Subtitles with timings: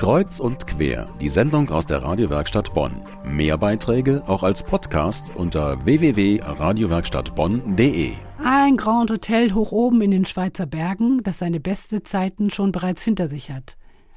[0.00, 3.02] Kreuz und quer, die Sendung aus der Radiowerkstatt Bonn.
[3.22, 8.12] Mehr Beiträge auch als Podcast unter www.radiowerkstattbonn.de.
[8.42, 13.04] Ein Grand Hotel hoch oben in den Schweizer Bergen, das seine beste Zeiten schon bereits
[13.04, 13.76] hinter sich hat.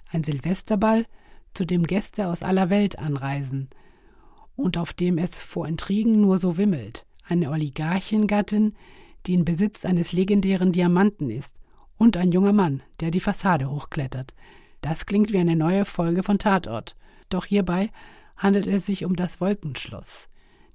[0.10, 1.06] Ein Silvesterball,
[1.54, 3.68] zu dem Gäste aus aller Welt anreisen
[4.56, 7.06] und auf dem es vor Intrigen nur so wimmelt.
[7.28, 8.74] Eine Oligarchengattin,
[9.26, 11.58] die in Besitz eines legendären Diamanten ist,
[11.98, 14.34] und ein junger Mann, der die Fassade hochklettert.
[14.84, 16.98] Das klingt wie eine neue Folge von Tatort.
[17.30, 17.90] Doch hierbei
[18.36, 20.28] handelt es sich um das Wolkenschloss,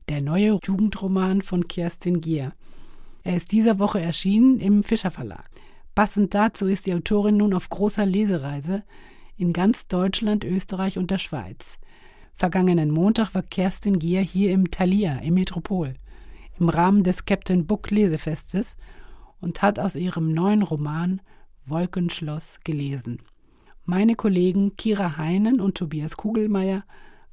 [0.08, 2.54] der neue Jugendroman von Kerstin Gier.
[3.22, 5.44] Er ist dieser Woche erschienen im Fischer Verlag.
[5.94, 8.82] Passend dazu ist die Autorin nun auf großer Lesereise
[9.36, 11.78] in ganz Deutschland, Österreich und der Schweiz.
[12.32, 15.92] Vergangenen Montag war Kerstin Gier hier im Thalia, im Metropol,
[16.58, 18.78] im Rahmen des Captain Book Lesefestes
[19.42, 21.20] und hat aus ihrem neuen Roman
[21.66, 23.18] Wolkenschloss gelesen.
[23.90, 26.84] Meine Kollegen Kira Heinen und Tobias Kugelmeier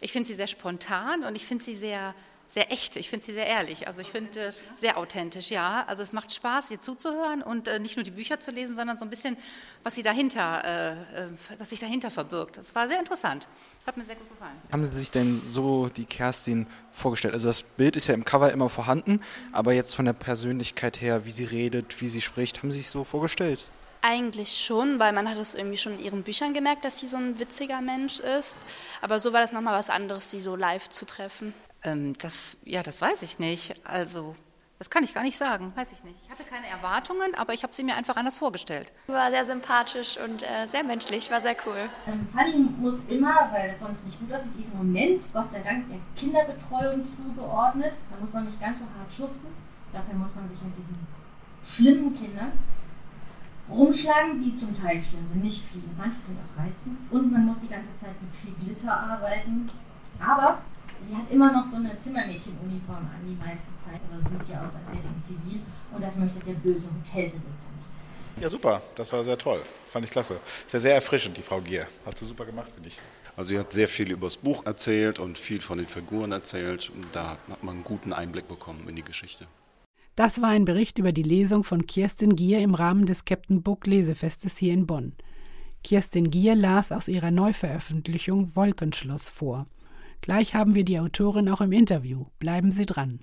[0.00, 2.14] Ich finde sie sehr spontan und ich finde sie sehr,
[2.54, 2.94] sehr echt.
[2.94, 3.88] Ich finde sie sehr ehrlich.
[3.88, 5.84] Also ich finde äh, sehr authentisch, ja.
[5.88, 8.96] Also es macht Spaß, ihr zuzuhören und äh, nicht nur die Bücher zu lesen, sondern
[8.96, 9.36] so ein bisschen,
[9.82, 11.28] was sie dahinter, äh, äh,
[11.58, 12.56] was sich dahinter verbirgt.
[12.56, 13.48] Das war sehr interessant.
[13.84, 14.54] Hat mir sehr gut gefallen.
[14.70, 17.34] Haben Sie sich denn so die Kerstin vorgestellt?
[17.34, 21.26] Also das Bild ist ja im Cover immer vorhanden, aber jetzt von der Persönlichkeit her,
[21.26, 23.64] wie sie redet, wie sie spricht, haben Sie sich so vorgestellt?
[24.00, 27.16] Eigentlich schon, weil man hat es irgendwie schon in ihren Büchern gemerkt, dass sie so
[27.16, 28.64] ein witziger Mensch ist.
[29.02, 31.52] Aber so war das nochmal was anderes, sie so live zu treffen.
[31.84, 33.80] Ähm, das, ja, das weiß ich nicht.
[33.86, 34.34] Also,
[34.78, 36.16] das kann ich gar nicht sagen, weiß ich nicht.
[36.22, 38.92] Ich hatte keine Erwartungen, aber ich habe sie mir einfach anders vorgestellt.
[39.06, 41.88] War sehr sympathisch und äh, sehr menschlich, war sehr cool.
[42.06, 45.52] Ähm, Fanny muss immer, weil es sonst nicht gut aussieht, die ist im Moment, Gott
[45.52, 47.92] sei Dank, der Kinderbetreuung zugeordnet.
[48.10, 49.54] Da muss man nicht ganz so hart schuften.
[49.92, 51.06] Dafür muss man sich mit diesen
[51.64, 52.52] schlimmen Kindern
[53.70, 55.84] rumschlagen, die zum Teil schlimm sind, nicht viele.
[55.96, 59.70] Manche sind auch reizend und man muss die ganze Zeit mit viel Glitter arbeiten.
[60.20, 60.58] Aber
[61.04, 64.00] sie hat immer noch so eine Zimmermädchenuniform an die meiste Zeit.
[64.12, 65.60] Also sieht sie aus, als wäre sie in Zivil.
[65.92, 68.42] Und das möchte der böse Hotelbesitzer nicht.
[68.42, 68.82] Ja, super.
[68.96, 69.62] Das war sehr toll.
[69.90, 70.40] Fand ich klasse.
[70.66, 71.86] Ist ja sehr erfrischend, die Frau Gier.
[72.04, 72.98] Hat sie super gemacht, finde ich.
[73.36, 76.90] Also sie hat sehr viel über das Buch erzählt und viel von den Figuren erzählt.
[76.94, 79.46] Und da hat man einen guten Einblick bekommen in die Geschichte.
[80.16, 83.86] Das war ein Bericht über die Lesung von Kirsten Gier im Rahmen des Captain Book
[83.86, 85.14] Lesefestes hier in Bonn.
[85.82, 89.66] Kirsten Gier las aus ihrer Neuveröffentlichung Wolkenschloss vor.
[90.24, 92.24] Gleich haben wir die Autorin auch im Interview.
[92.38, 93.20] Bleiben Sie dran.